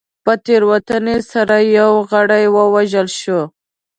[0.25, 3.41] په تېروتنې سره یو غړی ووژل شو.